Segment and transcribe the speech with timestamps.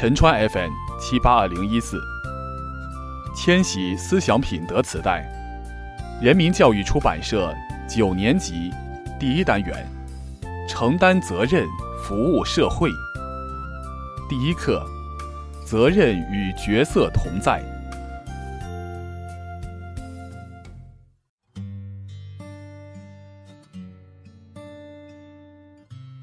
[0.00, 2.00] 陈川 FM 七八二零一四，
[3.34, 5.28] 千禧思想品德磁带，
[6.22, 7.52] 人民教育出版社
[7.88, 8.70] 九年级
[9.18, 9.84] 第一单元，
[10.68, 11.66] 承担责任，
[12.00, 12.88] 服务社会。
[14.28, 14.86] 第一课，
[15.66, 17.60] 责任与角色同在。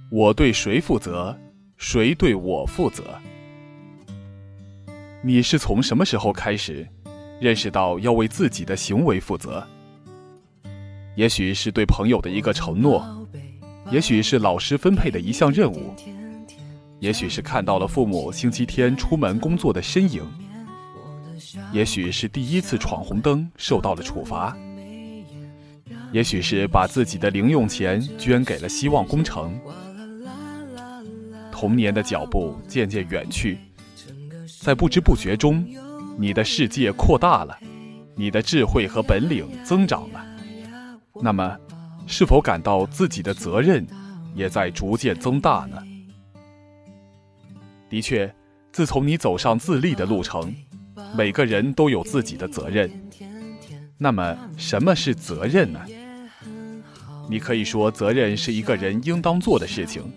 [0.09, 1.37] 我对谁负责，
[1.75, 3.03] 谁对我负责？
[5.27, 6.87] 你是从什么时候开始
[7.39, 9.65] 认识到要为自己的行为负责？
[11.15, 13.03] 也许是对朋友的一个承诺，
[13.89, 15.95] 也许是老师分配的一项任务，
[16.99, 20.23] 也许是看到了父母星期天出门工作的身影，
[21.71, 24.55] 也许是第一次闯红灯受到了处罚，
[26.11, 29.59] 也许是把自己的零用钱捐给了希望工程。
[31.51, 33.57] 童年的脚步渐渐远去，
[34.65, 35.63] 在不知不觉中，
[36.17, 37.55] 你的世界扩大了，
[38.15, 40.25] 你的智慧和本领增长了。
[41.21, 41.55] 那么，
[42.07, 43.85] 是否感到自己的责任
[44.33, 45.77] 也在逐渐增大呢？
[47.87, 48.33] 的确，
[48.71, 50.51] 自从你走上自立的路程，
[51.15, 52.89] 每个人都有自己的责任。
[53.99, 55.79] 那么，什么是责任呢？
[57.29, 60.11] 你可以说，责任是一个人应当做的事情，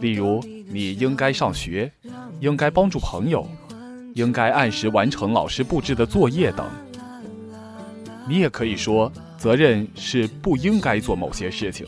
[0.00, 0.40] 例如。
[0.66, 1.92] 你应该上学，
[2.40, 3.46] 应该帮助朋友，
[4.14, 6.66] 应该按时完成老师布置的作业等。
[8.26, 11.86] 你也可以说，责任是不应该做某些事情，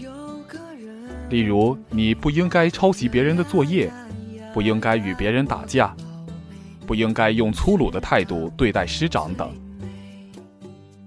[1.31, 3.91] 例如你不应该抄袭别人的作业，
[4.53, 5.95] 不应该与别人打架，
[6.85, 9.51] 不应该用粗鲁的态度对待师长等。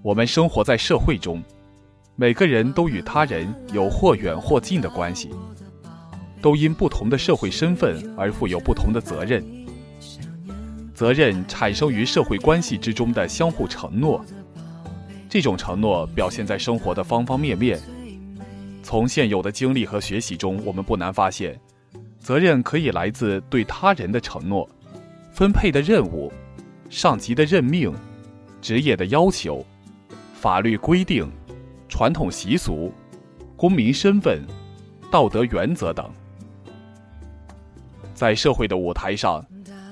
[0.02, 1.42] 我们生活在社会中，
[2.16, 5.30] 每个人都与他人有或远或近的关系。
[6.42, 9.44] 都因不同的社会身份而负有不同的责任。
[11.00, 14.22] 责任产生于社会关系之中的相互承诺，
[15.30, 17.80] 这种承诺表现在生活的方方面面。
[18.82, 21.58] 从现有的经历和学习中，我们不难发现，
[22.18, 24.68] 责任可以来自对他人的承诺、
[25.32, 26.30] 分配的任务、
[26.90, 27.90] 上级的任命、
[28.60, 29.64] 职业的要求、
[30.34, 31.26] 法律规定、
[31.88, 32.92] 传统习俗、
[33.56, 34.44] 公民身份、
[35.10, 36.06] 道德原则等。
[38.12, 39.42] 在社会的舞台上，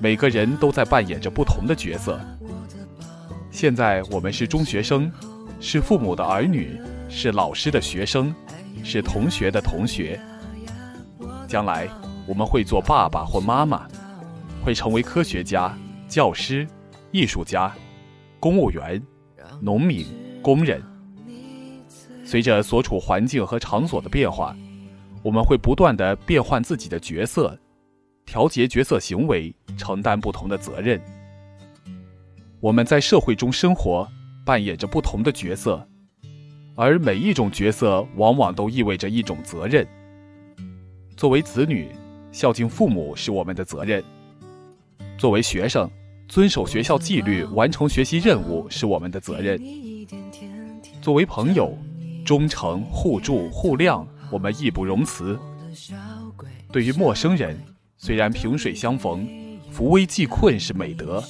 [0.01, 2.19] 每个人都在扮演着不同的角色。
[3.51, 5.11] 现在我们是中学生，
[5.59, 6.79] 是父母的儿女，
[7.09, 8.33] 是老师的学生，
[8.83, 10.19] 是同学的同学。
[11.47, 11.89] 将来
[12.25, 13.87] 我们会做爸爸或妈妈，
[14.63, 15.75] 会成为科学家、
[16.07, 16.65] 教师、
[17.11, 17.73] 艺术家、
[18.39, 19.01] 公务员、
[19.59, 20.05] 农民、
[20.41, 20.81] 工人。
[22.23, 24.55] 随着所处环境和场所的变化，
[25.23, 27.57] 我们会不断的变换自己的角色。
[28.29, 31.01] 调节角色行为，承担不同的责任。
[32.59, 34.07] 我们在社会中生活，
[34.45, 35.83] 扮演着不同的角色，
[36.75, 39.83] 而每一种角色往往都意味着一种责任。
[41.17, 41.89] 作为子女，
[42.31, 43.99] 孝敬父母是我们的责任；
[45.17, 45.89] 作为学生，
[46.27, 49.57] 遵守学校纪律，完成学习任务是我们的责任；
[51.01, 51.75] 作为朋友，
[52.23, 55.39] 忠诚、互助、互谅，我们义不容辞。
[56.71, 57.57] 对于陌生人。
[58.01, 59.27] 虽然萍水相逢，
[59.69, 61.21] 扶危济困是美德。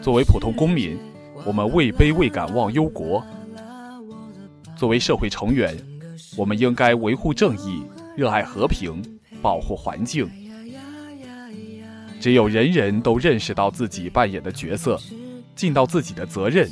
[0.00, 0.96] 作为普通公民，
[1.44, 3.20] 我们位卑未敢忘忧国。
[4.76, 5.76] 作为社会成员，
[6.36, 7.82] 我们应该维护正义，
[8.16, 9.02] 热爱和平，
[9.42, 10.30] 保护环境。
[12.20, 14.96] 只有人人都认识到自己扮演的角色，
[15.56, 16.70] 尽到自己的责任，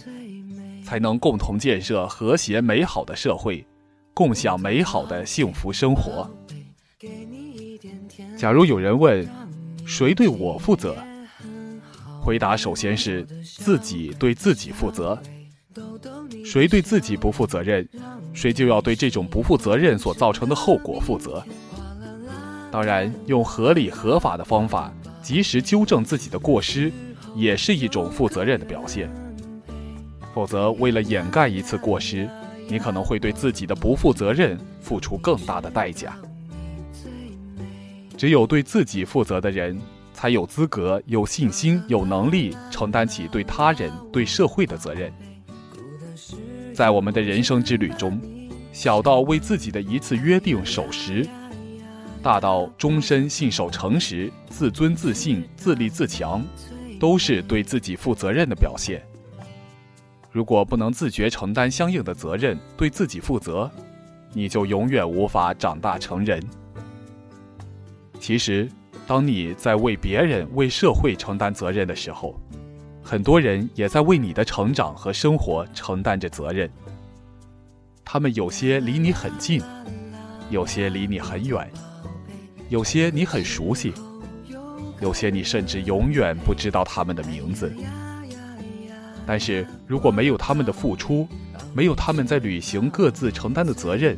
[0.85, 3.67] 才能共同建设和谐美好的社会，
[4.15, 6.31] 共享美好的幸福生活。
[8.43, 9.25] 假如有人问，
[9.87, 10.97] 谁对我负责？
[12.21, 15.17] 回答首先是自己对自己负责。
[16.45, 17.89] 谁对自己不负责任，
[18.33, 21.41] 谁就要对这种不负责任所造成的后果负责。
[22.73, 24.93] 当然，用合理合法的方法
[25.23, 26.91] 及时纠正自己的过失，
[27.37, 29.09] 也是一种负责任的表现。
[30.35, 32.29] 否则，为了掩盖一次过失，
[32.67, 36.19] 你可能会对自己的不负责任付出更大的代价。
[38.23, 39.77] 只有对自己负责的人，
[40.13, 45.13] 才有资格、有信心、有能力承担起对他人、对社会的责任。
[46.73, 48.21] 在我们的人生之旅中，
[48.73, 51.29] 小到为自己的一次约定守时，
[52.23, 56.45] 大到终身信守诚实、自尊自信、自立自强，
[57.01, 59.03] 都是对自己负责任的表现。
[60.31, 63.69] 如果不能自觉承担相应的责任，对自己负责，
[64.33, 66.41] 你就永远无法长大成人。
[68.23, 68.69] 其实，
[69.05, 72.39] 当你在为别人、为社会承担责任的时候，
[73.03, 76.71] 很多人也在为你的成长和生活承担着责任。
[78.05, 79.61] 他们有些离你很近，
[80.51, 81.69] 有些离你很远，
[82.69, 83.93] 有些你很熟悉，
[85.01, 87.73] 有些你甚至永远不知道他们的名字。
[89.27, 91.27] 但是如果没有他们的付出，
[91.75, 94.17] 没有他们在履行各自承担的责任，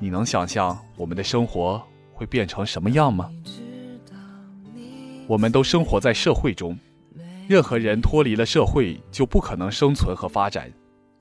[0.00, 1.82] 你能想象我们的生活
[2.16, 3.30] 会变成什么样吗？
[5.26, 6.78] 我们都生活在社会中，
[7.46, 10.72] 任何人脱离了社会就不可能生存和发展，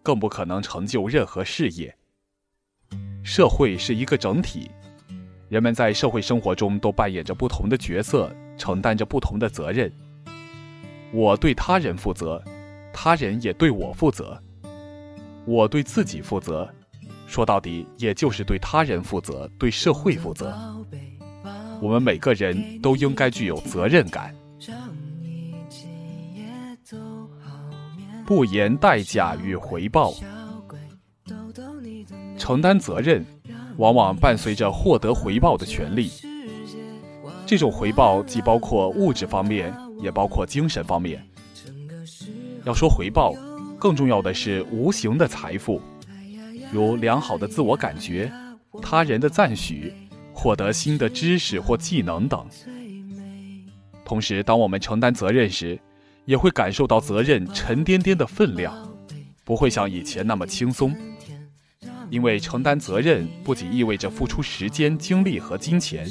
[0.01, 1.93] 更不可能成就任何事业。
[3.23, 4.71] 社会是一个整体，
[5.49, 9.91] 人们在社会生活中都扮演着不同的角色，承担着不同的责任。
[11.11, 12.41] 我对他人负责，
[12.93, 14.41] 他人也对我负责。
[15.45, 16.73] 我对自己负责。
[17.35, 20.57] 说到底，也就是对他人负责，对社会负责。
[21.81, 24.33] 我们每个人都应该具有责任感，
[28.25, 30.13] 不言代价与回报。
[32.37, 33.25] 承担责任，
[33.75, 36.09] 往往伴随着获得回报的权利。
[37.45, 41.21] 这种回报既包括物质方面，也包括精神方面。
[42.63, 43.33] 要说回报，
[43.77, 45.81] 更重要的是无形的财富。
[46.71, 48.31] 如良好的自我感觉、
[48.81, 49.93] 他人的赞许、
[50.33, 52.45] 获得新的知识或技能等。
[54.03, 55.79] 同时，当我们承担责任时，
[56.25, 58.73] 也会感受到责任沉甸甸的分量，
[59.43, 60.95] 不会像以前那么轻松。
[62.11, 66.07] 因为承担责任不仅意味着付出时间、精力和金钱，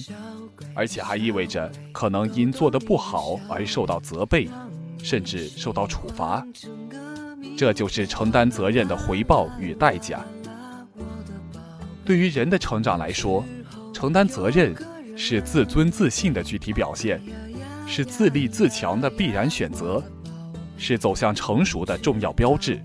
[0.75, 4.49] 而且还意味着可能因做得不好而受到责备，
[5.03, 6.45] 甚至受到处罚。
[7.57, 10.25] 这就是承担责任的回报与代价。
[12.05, 13.45] 对于人的成长来说，
[13.93, 14.75] 承担责任
[15.17, 17.21] 是自尊自信的具体表现，
[17.87, 20.03] 是自立自强的必然选择，
[20.77, 22.79] 是走向成熟的重要标志。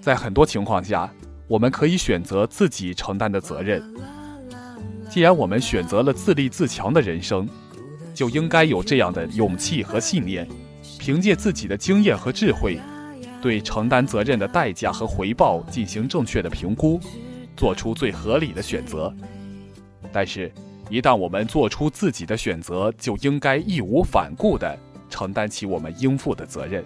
[0.00, 1.08] 在很多情况下，
[1.46, 3.82] 我们可以选择自己承担的责任。
[5.08, 7.48] 既然我们选择了自立自强的人生，
[8.12, 10.48] 就应该有这样的勇气和信念，
[10.98, 12.80] 凭借自己的经验和智慧，
[13.40, 17.00] 对承担责任的代价和回报进行正确的评估。
[17.56, 19.14] 做出最合理的选择，
[20.12, 20.50] 但是，
[20.90, 24.78] 一旦我们做出自己的选择，就应该义无反顾地
[25.08, 26.84] 承担起我们应负的责任。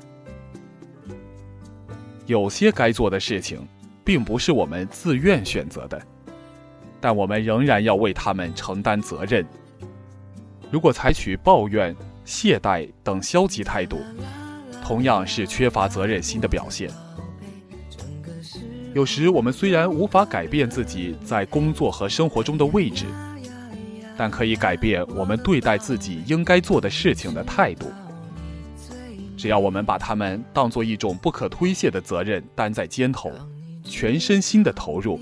[2.27, 3.67] 有些该做的事情，
[4.05, 6.01] 并不是我们自愿选择的，
[7.01, 9.45] 但我们仍然要为他们承担责任。
[10.71, 13.99] 如果采取抱怨、懈怠等消极态度，
[14.85, 16.91] 同样是缺乏责任心的表现。
[18.99, 23.05] 有时，我们虽然无法改变自己在工作和生活中的位置，
[24.17, 27.87] 但可以改变我们对待自己应该做的事情的态度。
[29.37, 33.31] 只要我们把它们当做一种不可推卸的责任担在肩头，
[33.85, 35.21] 全身心的投入，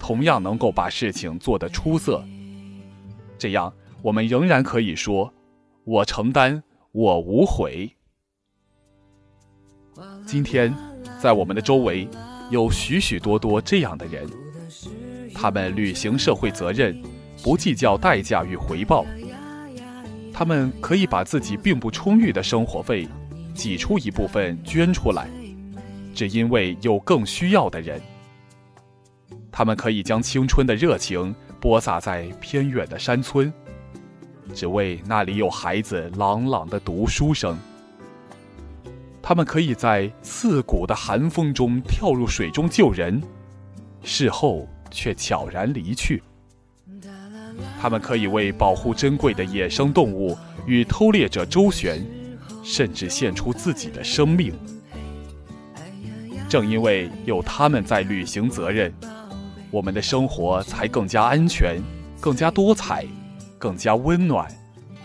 [0.00, 2.24] 同样能够把事情做得出色。
[3.36, 5.30] 这样，我们仍然可以说
[5.84, 6.62] ：“我承担，
[6.92, 7.94] 我无悔。”
[10.24, 10.74] 今天，
[11.20, 12.08] 在我们的周围。
[12.50, 14.28] 有许许多多这样的人，
[15.34, 17.00] 他们履行社会责任，
[17.42, 19.04] 不计较代价与回报。
[20.32, 23.08] 他们可以把自己并不充裕的生活费
[23.54, 25.28] 挤出一部分捐出来，
[26.14, 28.00] 只因为有更需要的人。
[29.50, 33.52] 他们可以将青春的热情播撒在偏远的山村，
[34.52, 37.56] 只为那里有孩子朗朗的读书声。
[39.26, 43.22] 他们可以在刺骨的寒风中跳入水中救人，
[44.02, 46.22] 事后却悄然离去。
[47.80, 52.04] 他们可以为保护珍贵的野生动物与偷猎者周旋，
[52.62, 54.52] 甚至献出自己的生命。
[56.46, 58.92] 正因为有他们在履行责任，
[59.70, 61.80] 我们的生活才更加安全、
[62.20, 63.06] 更加多彩、
[63.56, 64.46] 更加温暖、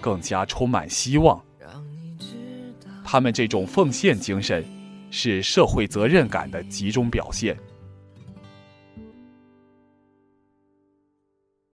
[0.01, 1.41] 更加充满希望。
[3.11, 4.63] 他们这种奉献精神，
[5.09, 7.57] 是社会责任感的集中表现。